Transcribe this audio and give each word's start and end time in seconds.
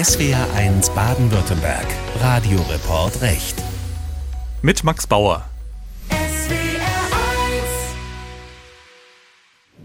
SWR1 0.00 0.94
Baden-Württemberg. 0.94 1.86
Radioreport 2.22 3.20
Recht. 3.20 3.62
Mit 4.62 4.82
Max 4.82 5.06
Bauer. 5.06 5.44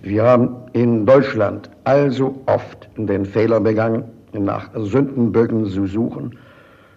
Wir 0.02 0.24
haben 0.24 0.56
in 0.72 1.06
Deutschland 1.06 1.70
also 1.84 2.42
oft 2.46 2.88
den 2.96 3.26
Fehler 3.26 3.60
begangen, 3.60 4.06
nach 4.32 4.70
Sündenböcken 4.74 5.66
zu 5.66 5.86
suchen, 5.86 6.40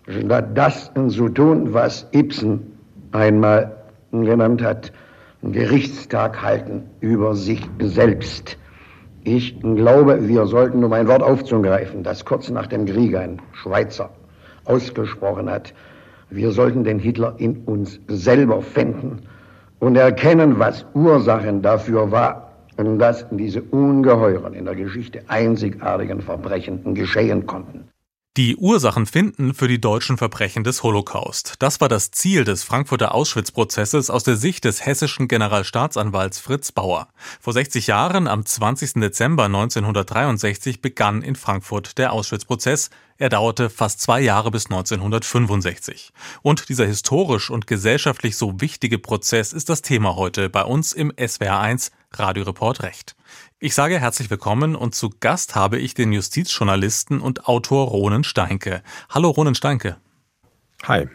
statt 0.07 0.51
das 0.55 0.93
zu 1.09 1.29
tun, 1.29 1.75
was 1.75 2.07
Ibsen 2.13 2.79
einmal 3.11 3.75
genannt 4.13 4.63
hat, 4.63 4.93
Gerichtstag 5.43 6.41
halten 6.41 6.89
über 7.01 7.35
sich 7.35 7.63
selbst. 7.81 8.57
Ich 9.31 9.61
glaube, 9.61 10.27
wir 10.27 10.47
sollten, 10.47 10.83
um 10.83 10.95
ein 10.95 11.07
Wort 11.07 11.23
aufzugreifen, 11.23 12.03
das 12.03 12.25
kurz 12.25 12.49
nach 12.49 12.67
dem 12.67 12.87
Krieg 12.87 13.15
ein 13.15 13.43
Schweizer 13.53 14.09
ausgesprochen 14.65 15.51
hat, 15.51 15.75
wir 16.31 16.51
sollten 16.51 16.83
den 16.83 16.99
Hitler 16.99 17.35
in 17.37 17.59
uns 17.65 18.01
selber 18.09 18.63
finden 18.63 19.19
und 19.81 19.97
erkennen, 19.97 20.59
was 20.59 20.87
Ursachen 20.95 21.61
dafür 21.61 22.11
war, 22.11 22.53
dass 22.79 23.27
diese 23.31 23.61
ungeheuren, 23.61 24.55
in 24.55 24.65
der 24.65 24.77
Geschichte 24.77 25.21
einzigartigen 25.29 26.23
Verbrechen 26.23 26.95
geschehen 26.95 27.45
konnten. 27.45 27.87
Die 28.39 28.55
Ursachen 28.55 29.07
finden 29.07 29.53
für 29.53 29.67
die 29.67 29.81
deutschen 29.81 30.17
Verbrechen 30.17 30.63
des 30.63 30.85
Holocaust. 30.85 31.55
Das 31.59 31.81
war 31.81 31.89
das 31.89 32.13
Ziel 32.13 32.45
des 32.45 32.63
Frankfurter 32.63 33.13
Auschwitz-Prozesses 33.13 34.11
aus 34.11 34.23
der 34.23 34.37
Sicht 34.37 34.65
des 34.65 34.87
hessischen 34.87 35.27
Generalstaatsanwalts 35.27 36.39
Fritz 36.39 36.71
Bauer. 36.71 37.09
Vor 37.41 37.53
60 37.53 37.89
Jahren, 37.89 38.29
am 38.29 38.47
20. 38.47 38.93
Dezember 39.01 39.47
1963, 39.47 40.81
begann 40.81 41.23
in 41.23 41.35
Frankfurt 41.35 41.99
der 41.99 42.13
Auschwitz-Prozess. 42.13 42.91
Er 43.17 43.29
dauerte 43.29 43.71
fast 43.71 44.01
zwei 44.01 44.21
Jahre 44.21 44.53
bis 44.53 44.67
1965. 44.67 46.13
Und 46.41 46.69
dieser 46.69 46.87
historisch 46.87 47.51
und 47.51 47.67
gesellschaftlich 47.67 48.37
so 48.37 48.61
wichtige 48.61 49.01
Prozess 49.01 49.53
ist 49.53 49.69
das 49.69 49.83
Thema 49.83 50.15
heute 50.15 50.49
bei 50.49 50.63
uns 50.63 50.93
im 50.93 51.11
SWR1 51.11 51.91
Radioreport 52.13 52.85
Recht. 52.85 53.17
Ich 53.61 53.75
sage 53.75 53.99
herzlich 53.99 54.31
willkommen 54.31 54.77
und 54.77 54.95
zu 54.95 55.11
Gast 55.21 55.55
habe 55.55 55.79
ich 55.79 55.95
den 55.95 56.13
Justizjournalisten 56.13 57.21
und 57.21 57.47
Autor 57.47 57.89
Ronen 57.89 58.23
Steinke. 58.23 58.83
Hallo 59.11 59.31
Ronen 59.31 59.55
Steinke. 59.55 59.97
Hi. 60.85 61.09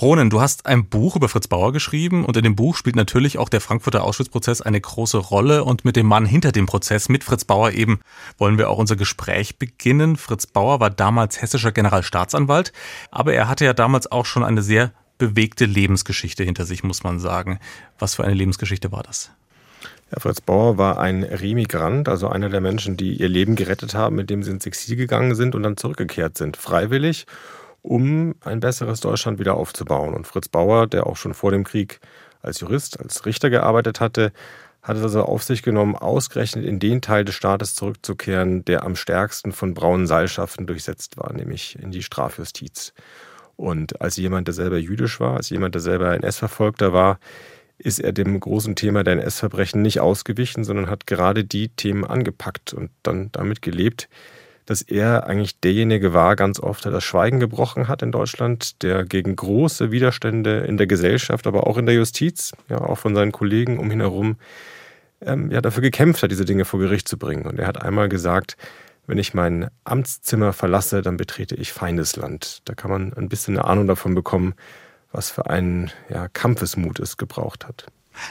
Ronen, 0.00 0.30
du 0.30 0.40
hast 0.40 0.66
ein 0.66 0.88
Buch 0.88 1.16
über 1.16 1.28
Fritz 1.28 1.48
Bauer 1.48 1.72
geschrieben 1.72 2.24
und 2.24 2.36
in 2.36 2.44
dem 2.44 2.54
Buch 2.54 2.76
spielt 2.76 2.94
natürlich 2.94 3.36
auch 3.36 3.48
der 3.48 3.60
Frankfurter 3.60 4.04
Auschwitz-Prozess 4.04 4.60
eine 4.60 4.80
große 4.80 5.18
Rolle 5.18 5.64
und 5.64 5.84
mit 5.84 5.96
dem 5.96 6.06
Mann 6.06 6.24
hinter 6.24 6.52
dem 6.52 6.66
Prozess, 6.66 7.08
mit 7.08 7.24
Fritz 7.24 7.44
Bauer 7.44 7.72
eben, 7.72 8.00
wollen 8.36 8.58
wir 8.58 8.70
auch 8.70 8.78
unser 8.78 8.94
Gespräch 8.94 9.58
beginnen. 9.58 10.16
Fritz 10.16 10.46
Bauer 10.46 10.78
war 10.78 10.90
damals 10.90 11.42
hessischer 11.42 11.72
Generalstaatsanwalt, 11.72 12.72
aber 13.10 13.34
er 13.34 13.48
hatte 13.48 13.64
ja 13.64 13.74
damals 13.74 14.10
auch 14.10 14.24
schon 14.24 14.44
eine 14.44 14.62
sehr 14.62 14.92
bewegte 15.18 15.64
Lebensgeschichte 15.64 16.44
hinter 16.44 16.64
sich, 16.64 16.84
muss 16.84 17.02
man 17.02 17.18
sagen. 17.18 17.58
Was 17.98 18.14
für 18.14 18.22
eine 18.24 18.34
Lebensgeschichte 18.34 18.92
war 18.92 19.02
das? 19.02 19.32
Ja, 20.10 20.20
Fritz 20.20 20.40
Bauer 20.40 20.78
war 20.78 20.98
ein 20.98 21.22
Remigrant, 21.22 22.08
also 22.08 22.28
einer 22.28 22.48
der 22.48 22.62
Menschen, 22.62 22.96
die 22.96 23.14
ihr 23.14 23.28
Leben 23.28 23.56
gerettet 23.56 23.94
haben, 23.94 24.16
mit 24.16 24.30
dem 24.30 24.42
sie 24.42 24.50
ins 24.50 24.64
Exil 24.64 24.96
gegangen 24.96 25.34
sind 25.34 25.54
und 25.54 25.62
dann 25.62 25.76
zurückgekehrt 25.76 26.38
sind, 26.38 26.56
freiwillig, 26.56 27.26
um 27.82 28.34
ein 28.40 28.60
besseres 28.60 29.00
Deutschland 29.00 29.38
wieder 29.38 29.54
aufzubauen. 29.54 30.14
Und 30.14 30.26
Fritz 30.26 30.48
Bauer, 30.48 30.86
der 30.86 31.06
auch 31.06 31.16
schon 31.16 31.34
vor 31.34 31.50
dem 31.50 31.64
Krieg 31.64 32.00
als 32.40 32.60
Jurist, 32.60 32.98
als 33.00 33.26
Richter 33.26 33.50
gearbeitet 33.50 34.00
hatte, 34.00 34.32
hat 34.82 34.96
es 34.96 35.02
also 35.02 35.22
auf 35.24 35.42
sich 35.42 35.62
genommen, 35.62 35.96
ausgerechnet 35.96 36.64
in 36.64 36.78
den 36.78 37.02
Teil 37.02 37.24
des 37.24 37.34
Staates 37.34 37.74
zurückzukehren, 37.74 38.64
der 38.64 38.84
am 38.84 38.96
stärksten 38.96 39.52
von 39.52 39.74
braunen 39.74 40.06
Seilschaften 40.06 40.66
durchsetzt 40.66 41.18
war, 41.18 41.32
nämlich 41.34 41.78
in 41.78 41.90
die 41.90 42.02
Strafjustiz. 42.02 42.94
Und 43.56 44.00
als 44.00 44.16
jemand, 44.16 44.46
der 44.46 44.54
selber 44.54 44.78
jüdisch 44.78 45.20
war, 45.20 45.36
als 45.36 45.50
jemand, 45.50 45.74
der 45.74 45.82
selber 45.82 46.14
NS-Verfolgter 46.14 46.92
war, 46.92 47.18
ist 47.78 48.00
er 48.00 48.12
dem 48.12 48.38
großen 48.38 48.74
Thema 48.74 49.04
der 49.04 49.14
NS-Verbrechen 49.14 49.82
nicht 49.82 50.00
ausgewichen, 50.00 50.64
sondern 50.64 50.90
hat 50.90 51.06
gerade 51.06 51.44
die 51.44 51.68
Themen 51.68 52.04
angepackt 52.04 52.74
und 52.74 52.90
dann 53.02 53.30
damit 53.32 53.62
gelebt, 53.62 54.08
dass 54.66 54.82
er 54.82 55.26
eigentlich 55.26 55.60
derjenige 55.60 56.12
war, 56.12 56.36
ganz 56.36 56.60
oft, 56.60 56.84
der 56.84 56.92
das 56.92 57.02
Schweigen 57.02 57.40
gebrochen 57.40 57.88
hat 57.88 58.02
in 58.02 58.12
Deutschland, 58.12 58.82
der 58.82 59.04
gegen 59.04 59.34
große 59.34 59.90
Widerstände 59.92 60.58
in 60.58 60.76
der 60.76 60.86
Gesellschaft, 60.86 61.46
aber 61.46 61.66
auch 61.66 61.78
in 61.78 61.86
der 61.86 61.94
Justiz, 61.94 62.52
ja 62.68 62.78
auch 62.78 62.98
von 62.98 63.14
seinen 63.14 63.32
Kollegen 63.32 63.78
um 63.78 63.90
ihn 63.90 64.00
herum, 64.00 64.36
ähm, 65.22 65.50
ja 65.50 65.62
dafür 65.62 65.82
gekämpft 65.82 66.22
hat, 66.22 66.30
diese 66.30 66.44
Dinge 66.44 66.66
vor 66.66 66.80
Gericht 66.80 67.08
zu 67.08 67.16
bringen. 67.16 67.46
Und 67.46 67.58
er 67.58 67.66
hat 67.66 67.80
einmal 67.80 68.10
gesagt, 68.10 68.58
wenn 69.06 69.16
ich 69.16 69.32
mein 69.32 69.68
Amtszimmer 69.84 70.52
verlasse, 70.52 71.00
dann 71.00 71.16
betrete 71.16 71.54
ich 71.54 71.72
Feindesland. 71.72 72.60
Da 72.66 72.74
kann 72.74 72.90
man 72.90 73.14
ein 73.14 73.30
bisschen 73.30 73.56
eine 73.56 73.66
Ahnung 73.66 73.86
davon 73.86 74.14
bekommen, 74.14 74.54
was 75.12 75.30
für 75.30 75.48
einen 75.48 75.90
ja, 76.08 76.28
Kampfesmut 76.28 77.00
es 77.00 77.16
gebraucht 77.16 77.66
hat. 77.66 77.86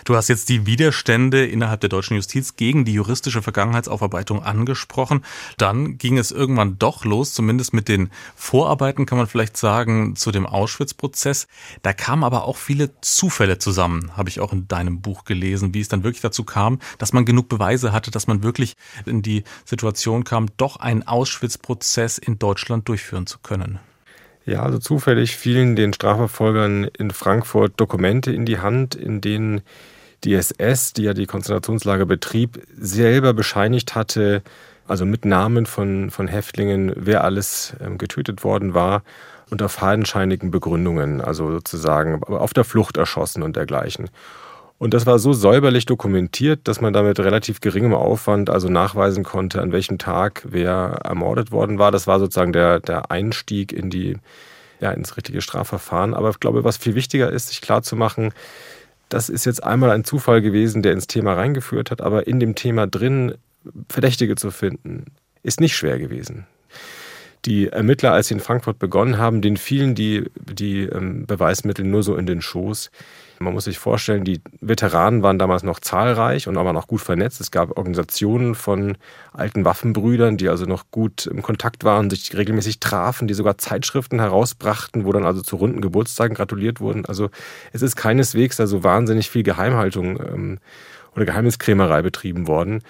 Du 0.05 0.15
hast 0.15 0.27
jetzt 0.27 0.49
die 0.49 0.65
Widerstände 0.65 1.45
innerhalb 1.45 1.81
der 1.81 1.89
deutschen 1.89 2.15
Justiz 2.15 2.55
gegen 2.55 2.85
die 2.85 2.93
juristische 2.93 3.41
Vergangenheitsaufarbeitung 3.41 4.43
angesprochen. 4.43 5.23
Dann 5.57 5.97
ging 5.97 6.17
es 6.17 6.31
irgendwann 6.31 6.77
doch 6.79 7.05
los, 7.05 7.33
zumindest 7.33 7.73
mit 7.73 7.87
den 7.87 8.09
Vorarbeiten 8.35 9.05
kann 9.05 9.17
man 9.17 9.27
vielleicht 9.27 9.57
sagen, 9.57 10.15
zu 10.15 10.31
dem 10.31 10.45
Auschwitz-Prozess. 10.45 11.47
Da 11.81 11.93
kamen 11.93 12.23
aber 12.23 12.45
auch 12.45 12.57
viele 12.57 12.99
Zufälle 13.01 13.57
zusammen, 13.57 14.15
habe 14.15 14.29
ich 14.29 14.39
auch 14.39 14.53
in 14.53 14.67
deinem 14.67 15.01
Buch 15.01 15.25
gelesen, 15.25 15.73
wie 15.73 15.81
es 15.81 15.89
dann 15.89 16.03
wirklich 16.03 16.21
dazu 16.21 16.43
kam, 16.43 16.79
dass 16.97 17.13
man 17.13 17.25
genug 17.25 17.49
Beweise 17.49 17.91
hatte, 17.91 18.11
dass 18.11 18.27
man 18.27 18.43
wirklich 18.43 18.75
in 19.05 19.21
die 19.21 19.43
Situation 19.65 20.23
kam, 20.23 20.47
doch 20.57 20.77
einen 20.77 21.03
Auschwitz-Prozess 21.03 22.17
in 22.17 22.39
Deutschland 22.39 22.87
durchführen 22.87 23.27
zu 23.27 23.39
können. 23.39 23.79
Ja, 24.47 24.63
also 24.63 24.79
zufällig 24.79 25.35
fielen 25.35 25.75
den 25.75 25.91
Strafverfolgern 25.91 26.85
in 26.97 27.11
Frankfurt 27.11 27.73
Dokumente 27.75 28.31
in 28.31 28.45
die 28.45 28.59
Hand, 28.59 28.95
in 28.95 29.19
denen 29.19 29.59
die 30.23 30.33
SS, 30.35 30.93
die 30.93 31.03
ja 31.03 31.13
die 31.13 31.25
Konzentrationslager 31.25 32.05
betrieb, 32.05 32.61
selber 32.77 33.33
bescheinigt 33.33 33.93
hatte, 33.93 34.41
also 34.87 35.05
mit 35.05 35.25
Namen 35.25 35.65
von, 35.65 36.11
von 36.11 36.29
Häftlingen, 36.29 36.93
wer 36.95 37.25
alles 37.25 37.75
ähm, 37.81 37.97
getötet 37.97 38.45
worden 38.45 38.73
war, 38.73 39.03
unter 39.49 39.67
fadenscheinigen 39.67 40.49
Begründungen, 40.49 41.19
also 41.19 41.51
sozusagen 41.51 42.23
auf 42.23 42.53
der 42.53 42.63
Flucht 42.63 42.95
erschossen 42.95 43.43
und 43.43 43.57
dergleichen. 43.57 44.09
Und 44.79 44.93
das 44.93 45.07
war 45.07 45.17
so 45.17 45.33
säuberlich 45.33 45.85
dokumentiert, 45.85 46.67
dass 46.67 46.81
man 46.81 46.93
damit 46.93 47.19
relativ 47.19 47.61
geringem 47.61 47.95
Aufwand 47.95 48.49
also 48.49 48.69
nachweisen 48.69 49.23
konnte, 49.23 49.61
an 49.61 49.71
welchem 49.71 49.97
Tag 49.97 50.43
wer 50.47 50.99
ermordet 51.03 51.51
worden 51.51 51.79
war. 51.79 51.91
Das 51.91 52.05
war 52.05 52.19
sozusagen 52.19 52.53
der, 52.53 52.79
der 52.79 53.09
Einstieg 53.09 53.71
in 53.71 53.89
die, 53.89 54.17
ja, 54.79 54.91
ins 54.91 55.17
richtige 55.17 55.41
Strafverfahren. 55.41 56.13
Aber 56.13 56.29
ich 56.29 56.39
glaube, 56.39 56.63
was 56.63 56.77
viel 56.77 56.93
wichtiger 56.93 57.31
ist, 57.31 57.47
sich 57.47 57.61
klarzumachen, 57.61 58.33
das 59.09 59.29
ist 59.29 59.45
jetzt 59.45 59.63
einmal 59.63 59.89
ein 59.89 60.03
Zufall 60.03 60.41
gewesen, 60.41 60.83
der 60.83 60.93
ins 60.93 61.07
Thema 61.07 61.33
reingeführt 61.33 61.89
hat, 61.89 62.01
aber 62.01 62.27
in 62.27 62.39
dem 62.39 62.55
Thema 62.55 62.87
drin 62.87 63.35
Verdächtige 63.89 64.35
zu 64.35 64.51
finden, 64.51 65.05
ist 65.43 65.59
nicht 65.59 65.75
schwer 65.75 65.97
gewesen. 65.97 66.45
Die 67.45 67.67
Ermittler, 67.67 68.11
als 68.11 68.27
sie 68.27 68.33
in 68.33 68.39
Frankfurt 68.39 68.79
begonnen 68.79 69.17
haben, 69.17 69.41
denen 69.41 69.57
fielen 69.57 69.95
die, 69.95 70.29
die 70.35 70.81
ähm, 70.83 71.25
Beweismittel 71.25 71.85
nur 71.85 72.03
so 72.03 72.15
in 72.15 72.25
den 72.25 72.41
Schoß. 72.41 72.91
Man 73.39 73.53
muss 73.53 73.65
sich 73.65 73.77
vorstellen, 73.77 74.23
die 74.23 74.41
Veteranen 74.61 75.21
waren 75.21 75.37
damals 75.37 75.61
noch 75.61 75.79
zahlreich 75.79 76.47
und 76.47 76.57
aber 76.57 76.73
noch 76.73 76.87
gut 76.87 77.01
vernetzt. 77.01 77.39
Es 77.39 77.51
gab 77.51 77.77
Organisationen 77.77 78.55
von 78.55 78.97
alten 79.31 79.63
Waffenbrüdern, 79.63 80.37
die 80.37 80.49
also 80.49 80.65
noch 80.65 80.85
gut 80.89 81.27
im 81.27 81.43
Kontakt 81.43 81.83
waren, 81.83 82.09
sich 82.09 82.35
regelmäßig 82.35 82.79
trafen, 82.79 83.27
die 83.27 83.35
sogar 83.35 83.57
Zeitschriften 83.59 84.19
herausbrachten, 84.19 85.05
wo 85.05 85.11
dann 85.11 85.25
also 85.25 85.41
zu 85.41 85.57
runden 85.57 85.81
Geburtstagen 85.81 86.35
gratuliert 86.35 86.81
wurden. 86.81 87.05
Also 87.05 87.29
es 87.73 87.83
ist 87.83 87.95
keineswegs 87.95 88.57
da 88.57 88.65
so 88.65 88.83
wahnsinnig 88.83 89.29
viel 89.29 89.43
Geheimhaltung 89.43 90.19
ähm, 90.19 90.59
oder 91.15 91.25
Geheimniskrämerei 91.25 92.01
betrieben 92.01 92.47
worden, 92.47 92.81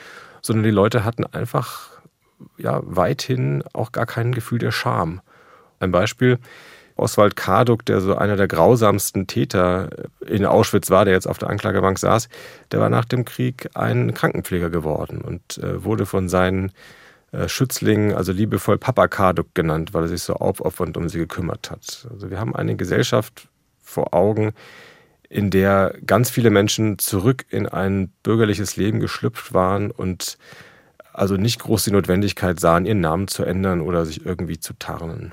sondern 0.41 0.63
die 0.63 0.71
Leute 0.71 1.03
hatten 1.03 1.25
einfach 1.25 1.96
ja 2.57 2.81
weithin 2.83 3.63
auch 3.73 3.91
gar 3.91 4.05
kein 4.05 4.33
Gefühl 4.33 4.59
der 4.59 4.71
Scham. 4.71 5.21
Ein 5.79 5.91
Beispiel, 5.91 6.39
Oswald 6.95 7.35
Karduk, 7.35 7.85
der 7.85 8.01
so 8.01 8.15
einer 8.15 8.35
der 8.35 8.47
grausamsten 8.47 9.27
Täter 9.27 9.89
in 10.25 10.45
Auschwitz 10.45 10.89
war, 10.89 11.05
der 11.05 11.13
jetzt 11.13 11.27
auf 11.27 11.37
der 11.37 11.49
Anklagebank 11.49 11.99
saß, 11.99 12.27
der 12.71 12.79
war 12.79 12.89
nach 12.89 13.05
dem 13.05 13.23
Krieg 13.23 13.69
ein 13.75 14.13
Krankenpfleger 14.13 14.69
geworden 14.69 15.21
und 15.21 15.59
äh, 15.59 15.83
wurde 15.83 16.05
von 16.05 16.27
seinen 16.27 16.71
äh, 17.31 17.47
Schützlingen, 17.47 18.15
also 18.15 18.31
liebevoll 18.31 18.77
Papa 18.77 19.07
Karduk 19.07 19.53
genannt, 19.53 19.93
weil 19.93 20.03
er 20.03 20.07
sich 20.09 20.23
so 20.23 20.33
aufopfernd 20.33 20.97
um 20.97 21.07
sie 21.07 21.19
gekümmert 21.19 21.69
hat. 21.69 22.07
Also 22.11 22.31
wir 22.31 22.39
haben 22.39 22.55
eine 22.55 22.75
Gesellschaft 22.75 23.47
vor 23.81 24.13
Augen, 24.13 24.53
in 25.29 25.49
der 25.49 25.93
ganz 26.05 26.29
viele 26.29 26.49
Menschen 26.49 26.99
zurück 26.99 27.45
in 27.49 27.67
ein 27.67 28.11
bürgerliches 28.23 28.75
Leben 28.75 28.99
geschlüpft 28.99 29.53
waren 29.53 29.91
und 29.91 30.37
also 31.17 31.35
nicht 31.35 31.59
groß 31.59 31.83
die 31.83 31.91
Notwendigkeit 31.91 32.59
sahen, 32.59 32.85
ihren 32.85 33.01
Namen 33.01 33.27
zu 33.27 33.43
ändern 33.43 33.81
oder 33.81 34.05
sich 34.05 34.25
irgendwie 34.25 34.59
zu 34.59 34.73
tarnen. 34.73 35.31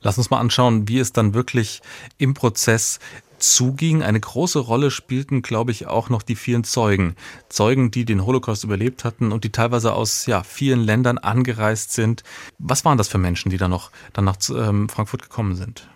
Lass 0.00 0.18
uns 0.18 0.30
mal 0.30 0.38
anschauen, 0.38 0.88
wie 0.88 1.00
es 1.00 1.12
dann 1.12 1.34
wirklich 1.34 1.82
im 2.16 2.32
Prozess 2.32 3.00
zuging. 3.38 4.04
Eine 4.04 4.20
große 4.20 4.60
Rolle 4.60 4.92
spielten, 4.92 5.42
glaube 5.42 5.72
ich, 5.72 5.88
auch 5.88 6.10
noch 6.10 6.22
die 6.22 6.36
vielen 6.36 6.62
Zeugen. 6.62 7.16
Zeugen, 7.48 7.90
die 7.90 8.04
den 8.04 8.24
Holocaust 8.24 8.62
überlebt 8.62 9.04
hatten 9.04 9.32
und 9.32 9.42
die 9.42 9.50
teilweise 9.50 9.94
aus 9.94 10.26
ja, 10.26 10.44
vielen 10.44 10.80
Ländern 10.80 11.18
angereist 11.18 11.92
sind. 11.92 12.22
Was 12.58 12.84
waren 12.84 12.96
das 12.96 13.08
für 13.08 13.18
Menschen, 13.18 13.50
die 13.50 13.58
da 13.58 13.66
noch 13.66 13.90
dann 14.12 14.24
nach 14.24 14.36
ähm, 14.50 14.88
Frankfurt 14.88 15.22
gekommen 15.22 15.56
sind? 15.56 15.88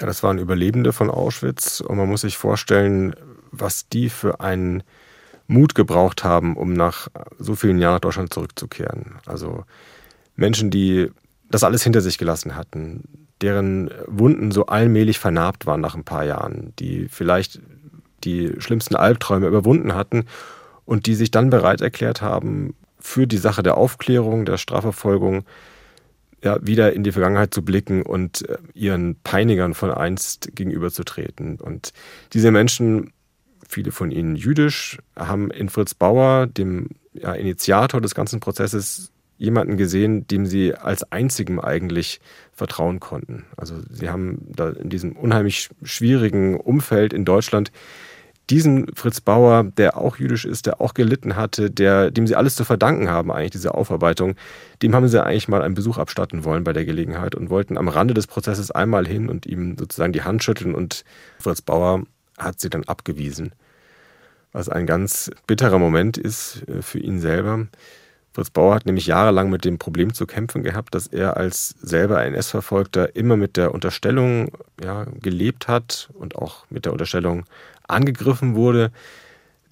Ja, 0.00 0.06
das 0.06 0.24
waren 0.24 0.38
Überlebende 0.38 0.92
von 0.92 1.08
Auschwitz 1.08 1.80
und 1.80 1.96
man 1.96 2.08
muss 2.08 2.22
sich 2.22 2.36
vorstellen, 2.36 3.14
was 3.52 3.88
die 3.88 4.08
für 4.08 4.40
einen 4.40 4.82
Mut 5.50 5.74
gebraucht 5.74 6.22
haben, 6.24 6.56
um 6.56 6.72
nach 6.72 7.08
so 7.38 7.54
vielen 7.54 7.78
Jahren 7.78 7.94
nach 7.94 8.00
Deutschland 8.00 8.32
zurückzukehren. 8.32 9.16
Also 9.26 9.64
Menschen, 10.36 10.70
die 10.70 11.10
das 11.50 11.64
alles 11.64 11.82
hinter 11.82 12.00
sich 12.00 12.18
gelassen 12.18 12.54
hatten, 12.54 13.26
deren 13.40 13.90
Wunden 14.06 14.52
so 14.52 14.66
allmählich 14.66 15.18
vernarbt 15.18 15.66
waren 15.66 15.80
nach 15.80 15.96
ein 15.96 16.04
paar 16.04 16.24
Jahren, 16.24 16.72
die 16.78 17.08
vielleicht 17.08 17.60
die 18.22 18.54
schlimmsten 18.58 18.94
Albträume 18.94 19.48
überwunden 19.48 19.94
hatten 19.94 20.26
und 20.84 21.06
die 21.06 21.14
sich 21.14 21.30
dann 21.30 21.50
bereit 21.50 21.80
erklärt 21.80 22.22
haben, 22.22 22.74
für 22.98 23.26
die 23.26 23.38
Sache 23.38 23.62
der 23.62 23.76
Aufklärung, 23.76 24.44
der 24.44 24.58
Strafverfolgung 24.58 25.44
ja, 26.44 26.58
wieder 26.64 26.92
in 26.92 27.02
die 27.02 27.12
Vergangenheit 27.12 27.52
zu 27.52 27.62
blicken 27.62 28.02
und 28.02 28.48
äh, 28.48 28.58
ihren 28.74 29.16
Peinigern 29.22 29.74
von 29.74 29.90
einst 29.90 30.54
gegenüberzutreten. 30.54 31.60
Und 31.60 31.92
diese 32.32 32.50
Menschen, 32.50 33.12
viele 33.70 33.92
von 33.92 34.10
ihnen 34.10 34.36
jüdisch, 34.36 34.98
haben 35.16 35.50
in 35.50 35.68
Fritz 35.68 35.94
Bauer, 35.94 36.46
dem 36.46 36.88
ja, 37.12 37.32
Initiator 37.34 38.00
des 38.00 38.14
ganzen 38.14 38.40
Prozesses, 38.40 39.12
jemanden 39.38 39.78
gesehen, 39.78 40.26
dem 40.26 40.44
sie 40.44 40.74
als 40.74 41.10
einzigem 41.10 41.60
eigentlich 41.60 42.20
vertrauen 42.52 43.00
konnten. 43.00 43.46
Also 43.56 43.76
sie 43.90 44.10
haben 44.10 44.46
da 44.54 44.68
in 44.68 44.90
diesem 44.90 45.12
unheimlich 45.12 45.70
schwierigen 45.82 46.60
Umfeld 46.60 47.14
in 47.14 47.24
Deutschland 47.24 47.72
diesen 48.50 48.88
Fritz 48.94 49.20
Bauer, 49.20 49.64
der 49.64 49.96
auch 49.96 50.16
jüdisch 50.16 50.44
ist, 50.44 50.66
der 50.66 50.80
auch 50.80 50.92
gelitten 50.92 51.36
hatte, 51.36 51.70
der, 51.70 52.10
dem 52.10 52.26
sie 52.26 52.34
alles 52.34 52.56
zu 52.56 52.64
verdanken 52.64 53.08
haben, 53.08 53.30
eigentlich 53.30 53.52
diese 53.52 53.74
Aufarbeitung, 53.74 54.34
dem 54.82 54.94
haben 54.94 55.08
sie 55.08 55.24
eigentlich 55.24 55.48
mal 55.48 55.62
einen 55.62 55.74
Besuch 55.74 55.98
abstatten 55.98 56.44
wollen 56.44 56.64
bei 56.64 56.72
der 56.72 56.84
Gelegenheit 56.84 57.34
und 57.34 57.48
wollten 57.48 57.78
am 57.78 57.88
Rande 57.88 58.12
des 58.12 58.26
Prozesses 58.26 58.70
einmal 58.70 59.06
hin 59.06 59.28
und 59.28 59.46
ihm 59.46 59.76
sozusagen 59.78 60.12
die 60.12 60.22
Hand 60.22 60.42
schütteln 60.42 60.74
und 60.74 61.04
Fritz 61.38 61.62
Bauer 61.62 62.02
hat 62.42 62.60
sie 62.60 62.70
dann 62.70 62.84
abgewiesen. 62.84 63.52
Was 64.52 64.68
ein 64.68 64.86
ganz 64.86 65.30
bitterer 65.46 65.78
Moment 65.78 66.18
ist 66.18 66.62
äh, 66.68 66.82
für 66.82 66.98
ihn 66.98 67.20
selber. 67.20 67.66
Fritz 68.32 68.50
Bauer 68.50 68.76
hat 68.76 68.86
nämlich 68.86 69.06
jahrelang 69.06 69.50
mit 69.50 69.64
dem 69.64 69.78
Problem 69.78 70.14
zu 70.14 70.24
kämpfen 70.26 70.62
gehabt, 70.62 70.94
dass 70.94 71.08
er 71.08 71.36
als 71.36 71.74
selber 71.82 72.24
NS-Verfolgter 72.24 73.16
immer 73.16 73.36
mit 73.36 73.56
der 73.56 73.74
Unterstellung 73.74 74.52
ja, 74.82 75.06
gelebt 75.20 75.66
hat 75.66 76.10
und 76.14 76.36
auch 76.36 76.64
mit 76.70 76.84
der 76.84 76.92
Unterstellung 76.92 77.44
angegriffen 77.88 78.54
wurde, 78.54 78.92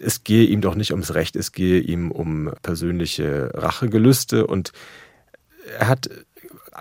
es 0.00 0.24
gehe 0.24 0.44
ihm 0.44 0.60
doch 0.60 0.74
nicht 0.74 0.92
ums 0.92 1.14
Recht, 1.14 1.36
es 1.36 1.52
gehe 1.52 1.80
ihm 1.80 2.10
um 2.10 2.52
persönliche 2.62 3.50
Rachegelüste 3.54 4.46
und 4.46 4.72
er 5.78 5.88
hat 5.88 6.08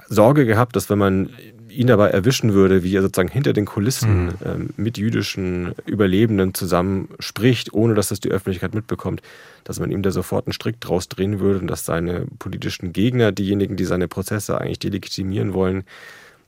Sorge 0.07 0.45
gehabt, 0.45 0.75
dass 0.75 0.89
wenn 0.89 0.99
man 0.99 1.29
ihn 1.69 1.87
dabei 1.87 2.09
erwischen 2.09 2.53
würde, 2.53 2.83
wie 2.83 2.95
er 2.95 3.01
sozusagen 3.01 3.29
hinter 3.29 3.53
den 3.53 3.65
Kulissen 3.65 4.25
mhm. 4.25 4.33
ähm, 4.45 4.69
mit 4.77 4.97
jüdischen 4.97 5.73
Überlebenden 5.85 6.53
zusammen 6.53 7.09
spricht, 7.19 7.73
ohne 7.73 7.93
dass 7.93 8.09
das 8.09 8.19
die 8.19 8.29
Öffentlichkeit 8.29 8.73
mitbekommt, 8.73 9.21
dass 9.63 9.79
man 9.79 9.91
ihm 9.91 10.01
da 10.01 10.11
sofort 10.11 10.47
einen 10.47 10.53
Strick 10.53 10.79
draus 10.79 11.09
drehen 11.09 11.39
würde 11.39 11.59
und 11.59 11.67
dass 11.67 11.85
seine 11.85 12.25
politischen 12.39 12.93
Gegner, 12.93 13.31
diejenigen, 13.31 13.75
die 13.75 13.85
seine 13.85 14.07
Prozesse 14.07 14.59
eigentlich 14.59 14.79
delegitimieren 14.79 15.53
wollen, 15.53 15.83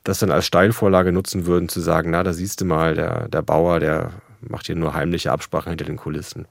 das 0.04 0.18
dann 0.18 0.30
als 0.30 0.46
Steilvorlage 0.46 1.12
nutzen 1.12 1.46
würden, 1.46 1.68
zu 1.68 1.80
sagen, 1.80 2.10
na, 2.10 2.22
da 2.22 2.32
siehst 2.32 2.60
du 2.60 2.64
mal, 2.64 2.94
der, 2.94 3.28
der 3.28 3.42
Bauer, 3.42 3.80
der 3.80 4.12
macht 4.40 4.66
hier 4.66 4.76
nur 4.76 4.94
heimliche 4.94 5.32
Absprachen 5.32 5.70
hinter 5.70 5.84
den 5.84 5.96
Kulissen. 5.96 6.46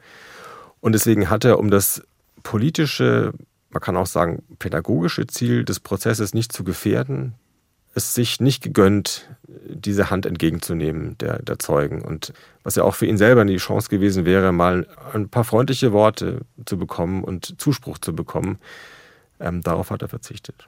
Und 0.81 0.93
deswegen 0.93 1.29
hat 1.29 1.45
er, 1.45 1.59
um 1.59 1.71
das 1.71 2.03
politische, 2.43 3.33
man 3.71 3.81
kann 3.81 3.97
auch 3.97 4.05
sagen, 4.05 4.43
pädagogische 4.59 5.27
Ziel 5.27 5.65
des 5.65 5.79
Prozesses 5.79 6.33
nicht 6.33 6.53
zu 6.53 6.63
gefährden, 6.63 7.33
es 7.93 8.13
sich 8.13 8.39
nicht 8.39 8.63
gegönnt, 8.63 9.29
diese 9.47 10.09
Hand 10.09 10.25
entgegenzunehmen 10.25 11.17
der, 11.17 11.41
der 11.41 11.59
Zeugen. 11.59 12.01
Und 12.01 12.33
was 12.63 12.75
ja 12.75 12.83
auch 12.83 12.95
für 12.95 13.05
ihn 13.05 13.17
selber 13.17 13.45
die 13.45 13.57
Chance 13.57 13.89
gewesen 13.89 14.25
wäre, 14.25 14.51
mal 14.51 14.87
ein 15.13 15.29
paar 15.29 15.43
freundliche 15.43 15.91
Worte 15.91 16.41
zu 16.65 16.77
bekommen 16.77 17.23
und 17.23 17.59
Zuspruch 17.59 17.97
zu 17.97 18.15
bekommen, 18.15 18.59
ähm, 19.39 19.61
darauf 19.61 19.91
hat 19.91 20.01
er 20.01 20.07
verzichtet. 20.07 20.67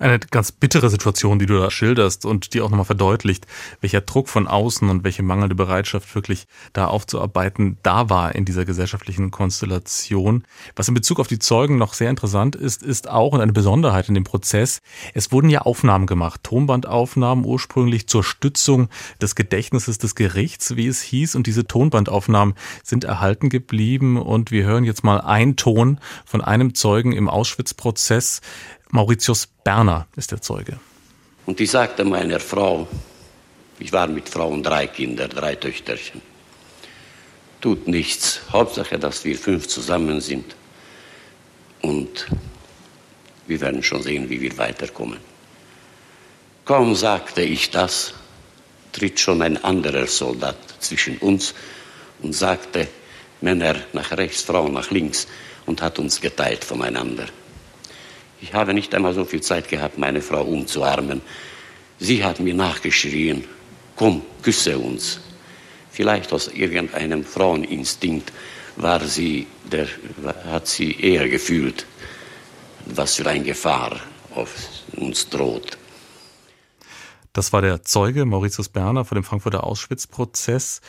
Eine 0.00 0.18
ganz 0.18 0.50
bittere 0.50 0.88
Situation, 0.88 1.38
die 1.38 1.44
du 1.44 1.58
da 1.58 1.70
schilderst 1.70 2.24
und 2.24 2.54
die 2.54 2.62
auch 2.62 2.70
nochmal 2.70 2.86
verdeutlicht, 2.86 3.46
welcher 3.82 4.00
Druck 4.00 4.30
von 4.30 4.48
außen 4.48 4.88
und 4.88 5.04
welche 5.04 5.22
mangelnde 5.22 5.54
Bereitschaft 5.54 6.14
wirklich 6.14 6.46
da 6.72 6.86
aufzuarbeiten 6.86 7.76
da 7.82 8.08
war 8.08 8.34
in 8.34 8.46
dieser 8.46 8.64
gesellschaftlichen 8.64 9.30
Konstellation. 9.30 10.44
Was 10.74 10.88
in 10.88 10.94
Bezug 10.94 11.20
auf 11.20 11.26
die 11.26 11.38
Zeugen 11.38 11.76
noch 11.76 11.92
sehr 11.92 12.08
interessant 12.08 12.56
ist, 12.56 12.82
ist 12.82 13.10
auch 13.10 13.34
und 13.34 13.42
eine 13.42 13.52
Besonderheit 13.52 14.08
in 14.08 14.14
dem 14.14 14.24
Prozess, 14.24 14.80
es 15.12 15.32
wurden 15.32 15.50
ja 15.50 15.60
Aufnahmen 15.60 16.06
gemacht, 16.06 16.44
Tonbandaufnahmen 16.44 17.44
ursprünglich 17.44 18.06
zur 18.06 18.24
Stützung 18.24 18.88
des 19.20 19.34
Gedächtnisses 19.34 19.98
des 19.98 20.14
Gerichts, 20.14 20.76
wie 20.76 20.86
es 20.86 21.02
hieß, 21.02 21.34
und 21.34 21.46
diese 21.46 21.66
Tonbandaufnahmen 21.66 22.54
sind 22.82 23.04
erhalten 23.04 23.50
geblieben. 23.50 24.16
Und 24.16 24.50
wir 24.50 24.64
hören 24.64 24.84
jetzt 24.84 25.04
mal 25.04 25.20
einen 25.20 25.56
Ton 25.56 26.00
von 26.24 26.40
einem 26.40 26.74
Zeugen 26.74 27.12
im 27.12 27.28
Auschwitz-Prozess, 27.28 28.40
Mauritius 28.92 29.46
Berner 29.46 30.08
ist 30.16 30.32
der 30.32 30.42
Zeuge. 30.42 30.80
Und 31.46 31.60
ich 31.60 31.70
sagte 31.70 32.04
meiner 32.04 32.40
Frau, 32.40 32.88
ich 33.78 33.92
war 33.92 34.08
mit 34.08 34.28
Frau 34.28 34.48
und 34.48 34.64
drei 34.64 34.88
Kinder, 34.88 35.28
drei 35.28 35.54
Töchterchen, 35.54 36.20
tut 37.60 37.86
nichts, 37.86 38.40
Hauptsache, 38.52 38.98
dass 38.98 39.24
wir 39.24 39.38
fünf 39.38 39.68
zusammen 39.68 40.20
sind 40.20 40.56
und 41.82 42.26
wir 43.46 43.60
werden 43.60 43.82
schon 43.82 44.02
sehen, 44.02 44.28
wie 44.28 44.40
wir 44.40 44.56
weiterkommen. 44.58 45.18
Kaum 46.64 46.94
sagte 46.94 47.42
ich 47.42 47.70
das, 47.70 48.14
tritt 48.92 49.20
schon 49.20 49.42
ein 49.42 49.62
anderer 49.62 50.06
Soldat 50.06 50.58
zwischen 50.80 51.18
uns 51.18 51.54
und 52.22 52.32
sagte, 52.32 52.88
Männer 53.40 53.76
nach 53.92 54.12
rechts, 54.12 54.42
Frauen 54.42 54.72
nach 54.74 54.90
links 54.90 55.26
und 55.66 55.80
hat 55.80 55.98
uns 55.98 56.20
geteilt 56.20 56.64
voneinander. 56.64 57.26
Ich 58.40 58.54
habe 58.54 58.74
nicht 58.74 58.94
einmal 58.94 59.14
so 59.14 59.24
viel 59.24 59.42
Zeit 59.42 59.68
gehabt, 59.68 59.98
meine 59.98 60.22
Frau 60.22 60.42
umzuarmen. 60.42 61.20
Sie 61.98 62.24
hat 62.24 62.40
mir 62.40 62.54
nachgeschrien, 62.54 63.44
komm, 63.96 64.22
küsse 64.42 64.78
uns. 64.78 65.20
Vielleicht 65.90 66.32
aus 66.32 66.48
irgendeinem 66.48 67.24
Fraueninstinkt 67.24 68.32
war 68.76 69.04
sie, 69.04 69.46
der, 69.70 69.88
hat 70.46 70.66
sie 70.66 70.92
eher 70.98 71.28
gefühlt, 71.28 71.86
was 72.86 73.16
für 73.16 73.26
eine 73.26 73.44
Gefahr 73.44 74.00
auf 74.34 74.54
uns 74.96 75.28
droht. 75.28 75.76
Das 77.32 77.52
war 77.52 77.62
der 77.62 77.82
Zeuge 77.82 78.24
Mauritius 78.24 78.68
Berner 78.68 79.04
vor 79.04 79.14
dem 79.14 79.22
Frankfurter 79.22 79.64
Auschwitz-Prozess. 79.64 80.80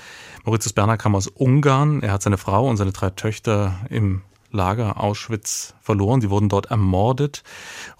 Mauritius 0.43 0.73
Berner 0.73 0.97
kam 0.97 1.15
aus 1.15 1.27
Ungarn. 1.27 2.01
Er 2.01 2.13
hat 2.13 2.23
seine 2.23 2.37
Frau 2.37 2.67
und 2.67 2.77
seine 2.77 2.91
drei 2.91 3.11
Töchter 3.11 3.79
im 3.89 4.23
Lager 4.51 4.99
Auschwitz 5.01 5.73
verloren. 5.81 6.21
Sie 6.21 6.29
wurden 6.29 6.49
dort 6.49 6.67
ermordet. 6.67 7.43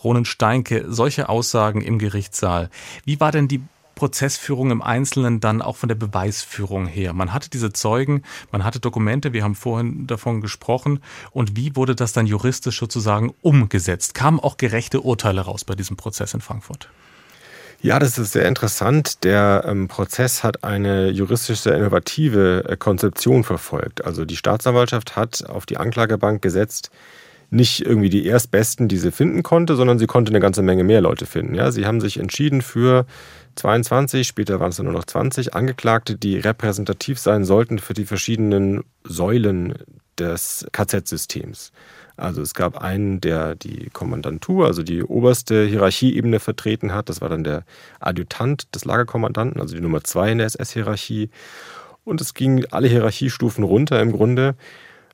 Ronen 0.03 0.25
Steinke, 0.25 0.85
solche 0.87 1.29
Aussagen 1.29 1.81
im 1.81 1.99
Gerichtssaal. 1.99 2.69
Wie 3.05 3.19
war 3.19 3.31
denn 3.31 3.47
die 3.47 3.61
Prozessführung 3.95 4.71
im 4.71 4.81
Einzelnen 4.81 5.41
dann 5.41 5.61
auch 5.61 5.75
von 5.75 5.87
der 5.87 5.95
Beweisführung 5.95 6.87
her? 6.87 7.13
Man 7.13 7.33
hatte 7.33 7.49
diese 7.49 7.71
Zeugen, 7.71 8.23
man 8.51 8.63
hatte 8.63 8.79
Dokumente, 8.79 9.33
wir 9.33 9.43
haben 9.43 9.55
vorhin 9.55 10.07
davon 10.07 10.41
gesprochen. 10.41 11.01
Und 11.31 11.55
wie 11.55 11.75
wurde 11.75 11.95
das 11.95 12.13
dann 12.13 12.25
juristisch 12.25 12.79
sozusagen 12.79 13.33
umgesetzt? 13.41 14.13
Kamen 14.13 14.39
auch 14.39 14.57
gerechte 14.57 15.01
Urteile 15.01 15.41
raus 15.41 15.65
bei 15.65 15.75
diesem 15.75 15.97
Prozess 15.97 16.33
in 16.33 16.41
Frankfurt? 16.41 16.89
Ja, 17.83 17.97
das 17.97 18.19
ist 18.19 18.33
sehr 18.33 18.47
interessant. 18.47 19.23
Der 19.23 19.63
ähm, 19.67 19.87
Prozess 19.87 20.43
hat 20.43 20.63
eine 20.63 21.09
juristisch 21.09 21.61
sehr 21.61 21.75
innovative 21.75 22.63
äh, 22.69 22.77
Konzeption 22.77 23.43
verfolgt. 23.43 24.05
Also 24.05 24.23
die 24.23 24.35
Staatsanwaltschaft 24.35 25.15
hat 25.15 25.49
auf 25.49 25.65
die 25.65 25.77
Anklagebank 25.77 26.43
gesetzt, 26.43 26.91
nicht 27.49 27.83
irgendwie 27.83 28.11
die 28.11 28.27
Erstbesten, 28.27 28.87
die 28.87 28.97
sie 28.97 29.11
finden 29.11 29.41
konnte, 29.41 29.75
sondern 29.75 29.97
sie 29.97 30.05
konnte 30.05 30.29
eine 30.29 30.39
ganze 30.39 30.61
Menge 30.61 30.83
mehr 30.83 31.01
Leute 31.01 31.25
finden. 31.25 31.55
Ja, 31.55 31.71
sie 31.71 31.87
haben 31.87 32.01
sich 32.01 32.19
entschieden 32.19 32.61
für 32.61 33.07
22, 33.55 34.27
später 34.27 34.59
waren 34.59 34.69
es 34.69 34.79
nur 34.79 34.93
noch 34.93 35.05
20 35.05 35.55
Angeklagte, 35.55 36.15
die 36.15 36.37
repräsentativ 36.37 37.17
sein 37.17 37.45
sollten 37.45 37.79
für 37.79 37.95
die 37.95 38.05
verschiedenen 38.05 38.83
Säulen 39.03 39.73
des 40.19 40.67
KZ-Systems. 40.71 41.71
Also 42.21 42.41
es 42.41 42.53
gab 42.53 42.77
einen, 42.77 43.19
der 43.19 43.55
die 43.55 43.89
Kommandantur, 43.89 44.67
also 44.67 44.83
die 44.83 45.03
oberste 45.03 45.65
Hierarchieebene 45.65 46.39
vertreten 46.39 46.93
hat. 46.93 47.09
Das 47.09 47.19
war 47.19 47.29
dann 47.29 47.43
der 47.43 47.63
Adjutant 47.99 48.73
des 48.75 48.85
Lagerkommandanten, 48.85 49.59
also 49.59 49.75
die 49.75 49.81
Nummer 49.81 50.03
zwei 50.03 50.31
in 50.31 50.37
der 50.37 50.47
SS-Hierarchie. 50.47 51.29
Und 52.03 52.21
es 52.21 52.33
ging 52.33 52.65
alle 52.71 52.87
Hierarchiestufen 52.87 53.63
runter 53.63 53.99
im 54.01 54.11
Grunde 54.11 54.55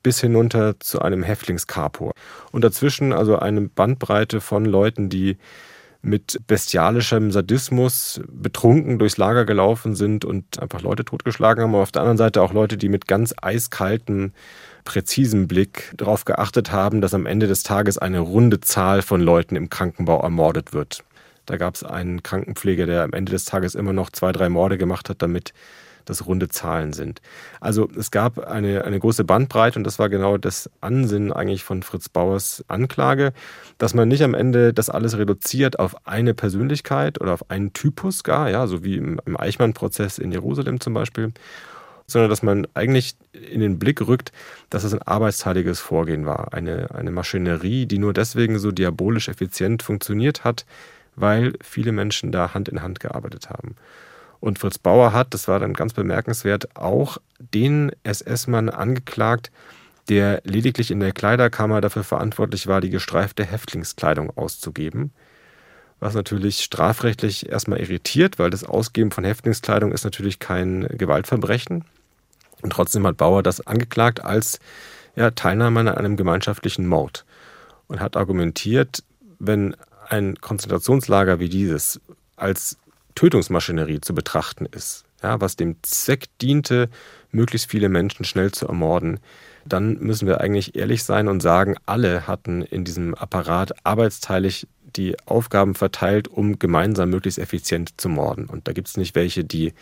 bis 0.03 0.19
hinunter 0.21 0.79
zu 0.79 1.01
einem 1.01 1.23
Häftlingskapor. 1.23 2.11
Und 2.51 2.63
dazwischen 2.63 3.13
also 3.13 3.39
eine 3.39 3.61
Bandbreite 3.61 4.41
von 4.41 4.65
Leuten, 4.65 5.09
die 5.09 5.37
mit 6.01 6.39
bestialischem 6.47 7.31
Sadismus 7.31 8.21
betrunken 8.29 8.99
durchs 8.99 9.17
Lager 9.17 9.45
gelaufen 9.45 9.95
sind 9.95 10.25
und 10.25 10.59
einfach 10.59 10.81
Leute 10.81 11.03
totgeschlagen 11.03 11.63
haben. 11.63 11.73
Aber 11.73 11.83
auf 11.83 11.91
der 11.91 12.01
anderen 12.01 12.17
Seite 12.17 12.41
auch 12.41 12.53
Leute, 12.53 12.77
die 12.77 12.89
mit 12.89 13.07
ganz 13.07 13.33
eiskaltem, 13.41 14.31
präzisem 14.87 15.49
Blick 15.49 15.93
darauf 15.97 16.23
geachtet 16.23 16.71
haben, 16.71 17.01
dass 17.01 17.13
am 17.13 17.25
Ende 17.25 17.45
des 17.47 17.63
Tages 17.63 17.97
eine 17.97 18.19
runde 18.19 18.61
Zahl 18.61 19.01
von 19.01 19.19
Leuten 19.19 19.57
im 19.57 19.69
Krankenbau 19.69 20.21
ermordet 20.21 20.71
wird. 20.71 21.03
Da 21.45 21.57
gab 21.57 21.75
es 21.75 21.83
einen 21.83 22.23
Krankenpfleger, 22.23 22.85
der 22.85 23.03
am 23.03 23.11
Ende 23.11 23.33
des 23.33 23.43
Tages 23.43 23.75
immer 23.75 23.91
noch 23.91 24.09
zwei, 24.11 24.31
drei 24.31 24.47
Morde 24.47 24.77
gemacht 24.77 25.09
hat, 25.09 25.21
damit 25.21 25.53
das 26.05 26.25
runde 26.25 26.47
Zahlen 26.47 26.93
sind. 26.93 27.21
Also 27.59 27.89
es 27.97 28.11
gab 28.11 28.39
eine, 28.39 28.85
eine 28.85 28.97
große 28.97 29.25
Bandbreite 29.25 29.77
und 29.77 29.83
das 29.83 29.99
war 29.99 30.07
genau 30.07 30.37
das 30.37 30.69
Ansinnen 30.79 31.33
eigentlich 31.33 31.65
von 31.65 31.83
Fritz 31.83 32.07
Bauers 32.07 32.63
Anklage, 32.69 33.33
dass 33.77 33.93
man 33.93 34.07
nicht 34.07 34.23
am 34.23 34.35
Ende 34.35 34.73
das 34.73 34.89
alles 34.89 35.17
reduziert 35.17 35.79
auf 35.79 36.07
eine 36.07 36.33
Persönlichkeit 36.33 37.19
oder 37.19 37.33
auf 37.33 37.51
einen 37.51 37.73
Typus 37.73 38.23
gar, 38.23 38.49
ja, 38.49 38.67
so 38.67 38.85
wie 38.85 38.95
im, 38.95 39.19
im 39.25 39.37
Eichmann-Prozess 39.37 40.17
in 40.17 40.31
Jerusalem 40.31 40.79
zum 40.79 40.93
Beispiel, 40.93 41.33
sondern 42.09 42.29
dass 42.29 42.41
man 42.41 42.67
eigentlich 42.73 43.15
in 43.33 43.59
den 43.59 43.79
Blick 43.79 44.01
rückt, 44.01 44.31
dass 44.69 44.85
es 44.85 44.93
ein 44.93 45.01
arbeitsteiliges 45.01 45.81
Vorgehen 45.81 46.25
war. 46.25 46.53
Eine, 46.53 46.95
eine 46.95 47.11
Maschinerie, 47.11 47.85
die 47.85 47.99
nur 47.99 48.13
deswegen 48.13 48.59
so 48.59 48.71
diabolisch 48.71 49.27
effizient 49.27 49.83
funktioniert 49.83 50.45
hat, 50.45 50.65
weil 51.17 51.53
viele 51.61 51.91
Menschen 51.91 52.31
da 52.31 52.53
Hand 52.53 52.69
in 52.69 52.81
Hand 52.81 53.01
gearbeitet 53.01 53.49
haben. 53.49 53.75
Und 54.39 54.59
Fritz 54.59 54.77
Bauer 54.77 55.11
hat, 55.11 55.33
das 55.33 55.47
war 55.47 55.59
dann 55.59 55.73
ganz 55.73 55.93
bemerkenswert, 55.93 56.75
auch 56.77 57.17
den 57.39 57.91
SS-Mann 58.03 58.69
angeklagt, 58.69 59.51
der 60.07 60.41
lediglich 60.45 60.91
in 60.91 61.01
der 61.01 61.11
Kleiderkammer 61.11 61.81
dafür 61.81 62.05
verantwortlich 62.05 62.67
war, 62.67 62.79
die 62.79 62.91
gestreifte 62.91 63.43
Häftlingskleidung 63.43 64.29
auszugeben. 64.37 65.11
Was 65.99 66.13
natürlich 66.13 66.61
strafrechtlich 66.61 67.49
erstmal 67.49 67.81
irritiert, 67.81 68.39
weil 68.39 68.51
das 68.51 68.63
Ausgeben 68.63 69.11
von 69.11 69.25
Häftlingskleidung 69.25 69.91
ist 69.91 70.03
natürlich 70.05 70.39
kein 70.39 70.87
Gewaltverbrechen. 70.87 71.83
Und 72.61 72.71
trotzdem 72.71 73.05
hat 73.05 73.17
Bauer 73.17 73.43
das 73.43 73.65
angeklagt 73.65 74.23
als 74.23 74.59
ja, 75.15 75.31
Teilnahme 75.31 75.79
an 75.81 75.87
einem 75.89 76.17
gemeinschaftlichen 76.17 76.87
Mord. 76.87 77.25
Und 77.87 77.99
hat 77.99 78.17
argumentiert, 78.17 79.03
wenn 79.39 79.75
ein 80.09 80.35
Konzentrationslager 80.39 81.39
wie 81.39 81.49
dieses 81.49 81.99
als 82.35 82.77
Tötungsmaschinerie 83.15 84.01
zu 84.01 84.13
betrachten 84.13 84.65
ist, 84.65 85.05
ja, 85.23 85.41
was 85.41 85.55
dem 85.55 85.77
Zweck 85.81 86.25
diente, 86.41 86.89
möglichst 87.31 87.69
viele 87.69 87.89
Menschen 87.89 88.25
schnell 88.25 88.51
zu 88.51 88.67
ermorden, 88.67 89.19
dann 89.65 89.97
müssen 89.99 90.27
wir 90.27 90.39
eigentlich 90.41 90.75
ehrlich 90.75 91.03
sein 91.03 91.27
und 91.27 91.41
sagen, 91.41 91.75
alle 91.85 92.27
hatten 92.27 92.61
in 92.61 92.83
diesem 92.83 93.15
Apparat 93.15 93.73
arbeitsteilig 93.85 94.67
die 94.97 95.15
Aufgaben 95.25 95.75
verteilt, 95.75 96.27
um 96.27 96.59
gemeinsam 96.59 97.09
möglichst 97.09 97.39
effizient 97.39 97.99
zu 97.99 98.09
morden. 98.09 98.45
Und 98.45 98.67
da 98.67 98.73
gibt 98.73 98.87
es 98.87 98.97
nicht 98.97 99.15
welche, 99.15 99.43
die 99.43 99.73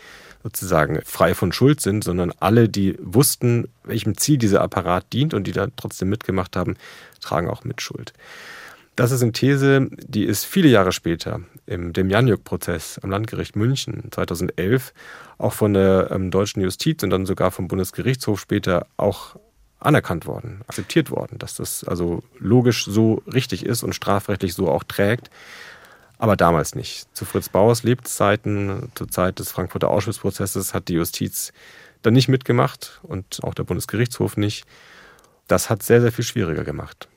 sozusagen 0.42 1.00
frei 1.04 1.34
von 1.34 1.52
Schuld 1.52 1.80
sind, 1.80 2.04
sondern 2.04 2.32
alle, 2.38 2.68
die 2.68 2.96
wussten, 3.00 3.68
welchem 3.84 4.16
Ziel 4.16 4.38
dieser 4.38 4.60
Apparat 4.60 5.12
dient 5.12 5.34
und 5.34 5.46
die 5.46 5.52
da 5.52 5.68
trotzdem 5.76 6.08
mitgemacht 6.08 6.56
haben, 6.56 6.76
tragen 7.20 7.48
auch 7.48 7.64
mit 7.64 7.80
Schuld. 7.80 8.12
Das 8.94 9.10
ist 9.10 9.22
eine 9.22 9.32
These, 9.32 9.88
die 10.06 10.24
ist 10.24 10.44
viele 10.44 10.68
Jahre 10.68 10.92
später 10.92 11.40
im 11.66 11.92
Demjanjuk-Prozess 11.92 12.98
am 13.02 13.10
Landgericht 13.10 13.54
München 13.54 14.10
2011 14.10 14.94
auch 15.38 15.52
von 15.52 15.74
der 15.74 16.08
ähm, 16.10 16.30
deutschen 16.30 16.62
Justiz 16.62 17.02
und 17.02 17.10
dann 17.10 17.26
sogar 17.26 17.50
vom 17.50 17.68
Bundesgerichtshof 17.68 18.40
später 18.40 18.86
auch 18.96 19.36
anerkannt 19.78 20.26
worden, 20.26 20.62
akzeptiert 20.66 21.10
worden, 21.10 21.38
dass 21.38 21.54
das 21.54 21.84
also 21.84 22.22
logisch 22.38 22.84
so 22.84 23.22
richtig 23.32 23.64
ist 23.64 23.82
und 23.82 23.94
strafrechtlich 23.94 24.54
so 24.54 24.68
auch 24.68 24.84
trägt. 24.84 25.30
Aber 26.18 26.36
damals 26.36 26.74
nicht. 26.74 27.14
Zu 27.14 27.26
Fritz 27.26 27.50
Bauers 27.50 27.82
Lebzeiten, 27.82 28.90
zur 28.94 29.08
Zeit 29.08 29.38
des 29.38 29.52
Frankfurter 29.52 29.90
Auschwitz-Prozesses, 29.90 30.72
hat 30.72 30.88
die 30.88 30.94
Justiz 30.94 31.52
dann 32.02 32.14
nicht 32.14 32.28
mitgemacht 32.28 33.00
und 33.02 33.40
auch 33.42 33.54
der 33.54 33.64
Bundesgerichtshof 33.64 34.36
nicht. 34.36 34.64
Das 35.46 35.68
hat 35.68 35.82
sehr, 35.82 36.00
sehr 36.00 36.12
viel 36.12 36.24
schwieriger 36.24 36.64
gemacht. 36.64 37.08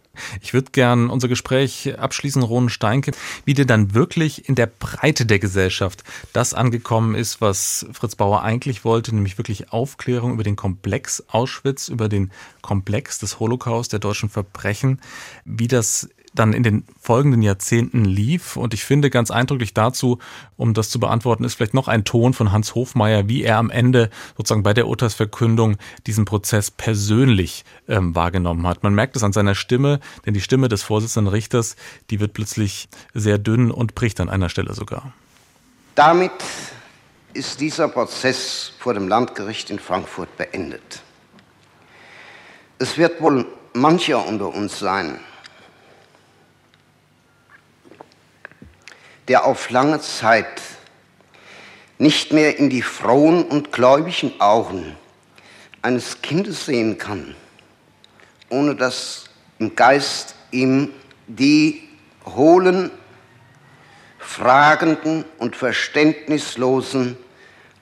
Ich 0.42 0.54
würde 0.54 0.72
gern 0.72 1.10
unser 1.10 1.28
Gespräch 1.28 1.98
abschließen, 1.98 2.42
Ronen 2.44 2.70
Steinke, 2.70 3.12
wie 3.46 3.54
dir 3.54 3.66
dann 3.66 3.94
wirklich 3.94 4.48
in 4.48 4.56
der 4.56 4.68
Breite 4.68 5.26
der 5.26 5.40
Gesellschaft 5.40 6.04
das 6.34 6.54
angekommen 6.54 7.16
ist, 7.16 7.42
was 7.42 7.86
Fritz 7.92 8.16
Bauer 8.16 8.42
eigentlich 8.44 8.84
wollte, 8.86 9.14
nämlich 9.14 9.38
wirklich 9.38 9.72
Aufklärung 9.72 10.34
über 10.34 10.44
den 10.44 10.56
Komplex 10.56 11.24
Auschwitz, 11.28 11.88
über 11.88 12.10
den 12.10 12.32
Komplex 12.62 13.20
des 13.20 13.40
Holocaust, 13.40 13.94
der 13.94 14.00
deutschen 14.00 14.30
Verbrechen, 14.30 15.02
wie 15.46 15.68
das 15.68 16.10
dann 16.34 16.54
in 16.54 16.64
den 16.64 16.86
folgenden 17.00 17.42
Jahrzehnten 17.42 18.06
lief. 18.06 18.56
Und 18.56 18.74
ich 18.74 18.84
finde 18.84 19.10
ganz 19.10 19.32
eindrücklich 19.32 19.74
dazu, 19.74 20.20
um 20.58 20.74
das 20.74 20.90
zu 20.90 21.00
beantworten, 21.00 21.44
ist 21.44 21.56
vielleicht 21.56 21.74
noch 21.74 21.88
ein 21.88 22.04
Ton 22.04 22.34
von 22.34 22.52
Hans 22.52 22.76
Hofmeier, 22.76 23.28
wie 23.28 23.44
er 23.44 23.58
am 23.58 23.70
Ende 23.70 24.10
sozusagen 24.38 24.64
bei 24.64 24.74
der 24.74 24.88
Urteilsverkündung 24.88 25.78
diesen 26.08 26.26
Prozess 26.26 26.72
persönlich 26.72 27.66
ähm, 27.88 28.16
wahrgenommen 28.16 28.68
hat. 28.68 28.84
Man 28.84 28.94
merkt 28.94 29.16
es 29.16 29.24
an 29.24 29.34
seiner 29.34 29.56
Stimme, 29.56 30.00
denn 30.26 30.34
die 30.34 30.42
Stimme 30.42 30.70
des 30.70 30.84
Vorsitzenden 30.84 31.32
Richters, 31.32 31.76
die 32.10 32.20
wird 32.20 32.34
plötzlich 32.34 32.90
sehr 33.14 33.38
dünn 33.38 33.72
und 33.72 33.96
bricht 33.96 34.20
an 34.20 34.30
einer 34.30 34.50
Stelle 34.50 34.74
sogar. 34.74 35.14
Damit 35.96 36.32
ist 37.34 37.62
dieser 37.62 37.88
Prozess 37.88 38.72
vor 38.80 38.94
dem 38.94 39.08
Landgericht 39.08 39.70
in 39.70 39.80
Frankfurt 39.80 40.36
beendet. 40.38 41.02
Es 42.80 42.98
wird 42.98 43.22
wohl 43.22 43.46
mancher 43.74 44.26
unter 44.26 44.54
uns 44.54 44.80
sein, 44.80 45.20
der 49.30 49.46
auf 49.46 49.70
lange 49.70 50.02
Zeit 50.02 50.62
nicht 52.00 52.34
mehr 52.34 52.58
in 52.58 52.70
die 52.70 52.82
frohen 52.82 53.44
und 53.44 53.72
gläubigen 53.72 54.34
Augen 54.42 54.98
eines 55.82 56.22
Kindes 56.22 56.66
sehen 56.66 56.98
kann, 56.98 57.36
ohne 58.50 58.76
dass 58.76 59.26
im 59.60 59.76
Geist 59.76 60.36
ihm 60.52 60.92
die 61.28 61.88
hohlen, 62.26 62.90
fragenden 64.18 65.26
und 65.38 65.56
verständnislosen, 65.56 67.16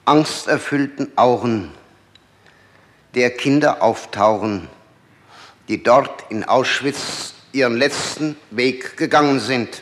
angsterfüllten 0.06 1.18
Augen 1.18 1.72
der 3.16 3.30
Kinder 3.32 3.82
auftauchen, 3.82 4.68
die 5.70 5.82
dort 5.82 6.26
in 6.30 6.44
Auschwitz 6.44 7.34
ihren 7.52 7.78
letzten 7.78 8.36
Weg 8.52 8.98
gegangen 8.98 9.40
sind. 9.40 9.82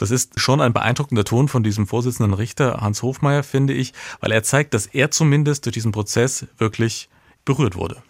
Das 0.00 0.10
ist 0.10 0.40
schon 0.40 0.62
ein 0.62 0.72
beeindruckender 0.72 1.24
Ton 1.24 1.48
von 1.48 1.62
diesem 1.62 1.86
Vorsitzenden 1.86 2.32
Richter 2.32 2.80
Hans 2.80 3.02
Hofmeier, 3.02 3.42
finde 3.42 3.74
ich, 3.74 3.92
weil 4.20 4.32
er 4.32 4.42
zeigt, 4.42 4.72
dass 4.72 4.86
er 4.86 5.10
zumindest 5.10 5.66
durch 5.66 5.74
diesen 5.74 5.92
Prozess 5.92 6.46
wirklich 6.56 7.10
berührt 7.44 7.76
wurde. 7.76 8.02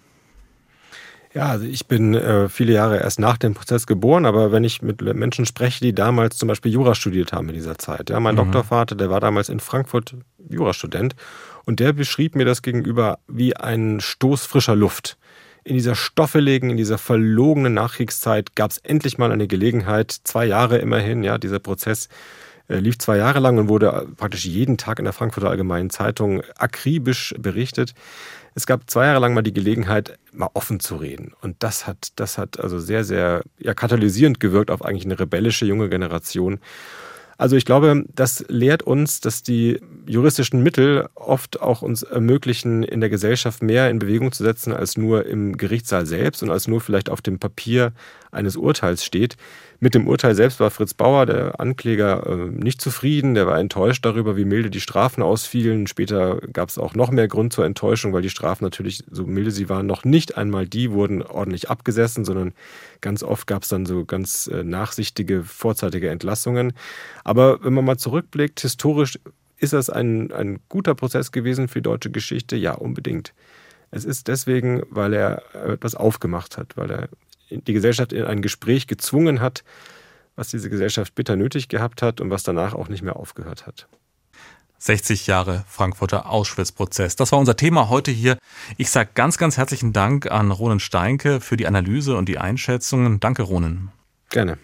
Ja, 1.34 1.46
also 1.46 1.64
ich 1.64 1.86
bin 1.86 2.14
äh, 2.14 2.48
viele 2.48 2.72
Jahre 2.72 3.00
erst 3.00 3.18
nach 3.18 3.38
dem 3.38 3.54
Prozess 3.54 3.88
geboren, 3.88 4.24
aber 4.24 4.52
wenn 4.52 4.62
ich 4.62 4.82
mit 4.82 5.02
Menschen 5.02 5.46
spreche, 5.46 5.80
die 5.80 5.92
damals 5.92 6.36
zum 6.36 6.46
Beispiel 6.46 6.72
Jura 6.72 6.94
studiert 6.94 7.32
haben 7.32 7.48
in 7.48 7.54
dieser 7.56 7.76
Zeit, 7.76 8.10
ja, 8.10 8.20
mein 8.20 8.34
mhm. 8.36 8.38
Doktorvater, 8.38 8.94
der 8.94 9.10
war 9.10 9.20
damals 9.20 9.48
in 9.48 9.58
Frankfurt 9.58 10.14
Jurastudent 10.48 11.16
und 11.64 11.80
der 11.80 11.92
beschrieb 11.92 12.36
mir 12.36 12.44
das 12.44 12.62
gegenüber 12.62 13.18
wie 13.26 13.56
ein 13.56 13.98
Stoß 14.00 14.46
frischer 14.46 14.76
Luft 14.76 15.18
in 15.64 15.74
dieser 15.74 15.94
stoffeligen, 15.94 16.70
in 16.70 16.76
dieser 16.76 16.98
verlogenen 16.98 17.74
Nachkriegszeit 17.74 18.56
gab 18.56 18.70
es 18.70 18.78
endlich 18.78 19.18
mal 19.18 19.32
eine 19.32 19.46
Gelegenheit, 19.46 20.10
zwei 20.24 20.46
Jahre 20.46 20.78
immerhin, 20.78 21.22
ja, 21.22 21.38
dieser 21.38 21.58
Prozess 21.58 22.08
äh, 22.68 22.78
lief 22.78 22.98
zwei 22.98 23.16
Jahre 23.16 23.40
lang 23.40 23.58
und 23.58 23.68
wurde 23.68 24.08
praktisch 24.16 24.44
jeden 24.44 24.78
Tag 24.78 24.98
in 24.98 25.04
der 25.04 25.12
Frankfurter 25.12 25.50
Allgemeinen 25.50 25.90
Zeitung 25.90 26.42
akribisch 26.56 27.34
berichtet. 27.38 27.94
Es 28.54 28.66
gab 28.66 28.88
zwei 28.88 29.06
Jahre 29.06 29.20
lang 29.20 29.34
mal 29.34 29.42
die 29.42 29.52
Gelegenheit, 29.52 30.18
mal 30.32 30.50
offen 30.54 30.80
zu 30.80 30.96
reden. 30.96 31.32
Und 31.40 31.56
das 31.60 31.86
hat, 31.86 32.12
das 32.16 32.38
hat 32.38 32.58
also 32.60 32.78
sehr, 32.78 33.04
sehr 33.04 33.42
ja, 33.58 33.74
katalysierend 33.74 34.40
gewirkt 34.40 34.70
auf 34.70 34.84
eigentlich 34.84 35.04
eine 35.04 35.18
rebellische 35.18 35.66
junge 35.66 35.88
Generation. 35.88 36.60
Also 37.40 37.56
ich 37.56 37.64
glaube, 37.64 38.04
das 38.14 38.44
lehrt 38.48 38.82
uns, 38.82 39.20
dass 39.20 39.42
die 39.42 39.80
juristischen 40.06 40.62
Mittel 40.62 41.08
oft 41.14 41.62
auch 41.62 41.80
uns 41.80 42.02
ermöglichen, 42.02 42.82
in 42.82 43.00
der 43.00 43.08
Gesellschaft 43.08 43.62
mehr 43.62 43.88
in 43.88 43.98
Bewegung 43.98 44.30
zu 44.30 44.44
setzen, 44.44 44.74
als 44.74 44.98
nur 44.98 45.24
im 45.24 45.56
Gerichtssaal 45.56 46.04
selbst 46.04 46.42
und 46.42 46.50
als 46.50 46.68
nur 46.68 46.82
vielleicht 46.82 47.08
auf 47.08 47.22
dem 47.22 47.38
Papier 47.38 47.94
eines 48.30 48.56
Urteils 48.56 49.06
steht. 49.06 49.38
Mit 49.82 49.94
dem 49.94 50.06
Urteil 50.06 50.34
selbst 50.34 50.60
war 50.60 50.70
Fritz 50.70 50.92
Bauer, 50.92 51.24
der 51.24 51.58
Ankläger, 51.58 52.26
äh, 52.26 52.50
nicht 52.50 52.82
zufrieden. 52.82 53.34
Der 53.34 53.46
war 53.46 53.58
enttäuscht 53.58 54.04
darüber, 54.04 54.36
wie 54.36 54.44
milde 54.44 54.68
die 54.68 54.80
Strafen 54.80 55.22
ausfielen. 55.22 55.86
Später 55.86 56.38
gab 56.52 56.68
es 56.68 56.76
auch 56.76 56.94
noch 56.94 57.10
mehr 57.10 57.28
Grund 57.28 57.54
zur 57.54 57.64
Enttäuschung, 57.64 58.12
weil 58.12 58.20
die 58.20 58.28
Strafen 58.28 58.62
natürlich, 58.62 59.02
so 59.10 59.24
milde 59.24 59.50
sie 59.50 59.70
waren, 59.70 59.86
noch 59.86 60.04
nicht 60.04 60.36
einmal 60.36 60.66
die 60.66 60.90
wurden 60.90 61.22
ordentlich 61.22 61.70
abgesessen, 61.70 62.26
sondern 62.26 62.52
ganz 63.00 63.22
oft 63.22 63.46
gab 63.46 63.62
es 63.62 63.70
dann 63.70 63.86
so 63.86 64.04
ganz 64.04 64.48
äh, 64.48 64.64
nachsichtige, 64.64 65.44
vorzeitige 65.44 66.10
Entlassungen. 66.10 66.74
Aber 67.24 67.64
wenn 67.64 67.72
man 67.72 67.86
mal 67.86 67.96
zurückblickt, 67.96 68.60
historisch 68.60 69.18
ist 69.56 69.72
das 69.72 69.88
ein, 69.88 70.30
ein 70.30 70.60
guter 70.68 70.94
Prozess 70.94 71.32
gewesen 71.32 71.68
für 71.68 71.78
die 71.78 71.84
deutsche 71.84 72.10
Geschichte? 72.10 72.54
Ja, 72.54 72.74
unbedingt. 72.74 73.32
Es 73.90 74.04
ist 74.04 74.28
deswegen, 74.28 74.82
weil 74.90 75.14
er 75.14 75.42
etwas 75.54 75.94
aufgemacht 75.94 76.58
hat, 76.58 76.76
weil 76.76 76.90
er 76.90 77.08
die 77.50 77.72
Gesellschaft 77.72 78.12
in 78.12 78.24
ein 78.24 78.42
Gespräch 78.42 78.86
gezwungen 78.86 79.40
hat, 79.40 79.64
was 80.36 80.48
diese 80.48 80.70
Gesellschaft 80.70 81.14
bitter 81.14 81.36
nötig 81.36 81.68
gehabt 81.68 82.02
hat 82.02 82.20
und 82.20 82.30
was 82.30 82.42
danach 82.42 82.74
auch 82.74 82.88
nicht 82.88 83.02
mehr 83.02 83.16
aufgehört 83.16 83.66
hat. 83.66 83.88
60 84.78 85.26
Jahre 85.26 85.64
Frankfurter 85.68 86.30
Auschwitz-Prozess. 86.30 87.14
Das 87.14 87.32
war 87.32 87.38
unser 87.38 87.56
Thema 87.56 87.90
heute 87.90 88.10
hier. 88.10 88.38
Ich 88.78 88.90
sage 88.90 89.10
ganz, 89.14 89.36
ganz 89.36 89.58
herzlichen 89.58 89.92
Dank 89.92 90.30
an 90.30 90.50
Ronen 90.50 90.80
Steinke 90.80 91.40
für 91.40 91.58
die 91.58 91.66
Analyse 91.66 92.16
und 92.16 92.28
die 92.30 92.38
Einschätzungen. 92.38 93.20
Danke, 93.20 93.42
Ronen. 93.42 93.90
Gerne. 94.30 94.56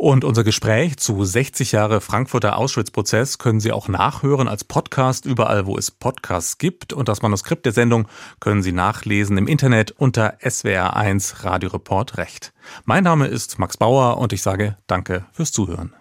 Und 0.00 0.24
unser 0.24 0.44
Gespräch 0.44 0.96
zu 0.96 1.26
60 1.26 1.72
Jahre 1.72 2.00
Frankfurter 2.00 2.56
Auschwitz-Prozess 2.56 3.36
können 3.36 3.60
Sie 3.60 3.70
auch 3.70 3.86
nachhören 3.86 4.48
als 4.48 4.64
Podcast 4.64 5.26
überall, 5.26 5.66
wo 5.66 5.76
es 5.76 5.90
Podcasts 5.90 6.56
gibt. 6.56 6.94
Und 6.94 7.10
das 7.10 7.20
Manuskript 7.20 7.66
der 7.66 7.74
Sendung 7.74 8.08
können 8.40 8.62
Sie 8.62 8.72
nachlesen 8.72 9.36
im 9.36 9.46
Internet 9.46 9.90
unter 9.90 10.38
SWR1 10.38 11.44
Radio 11.44 11.68
Report 11.68 12.16
Recht. 12.16 12.54
Mein 12.86 13.04
Name 13.04 13.26
ist 13.26 13.58
Max 13.58 13.76
Bauer 13.76 14.16
und 14.16 14.32
ich 14.32 14.40
sage 14.40 14.78
Danke 14.86 15.26
fürs 15.32 15.52
Zuhören. 15.52 15.92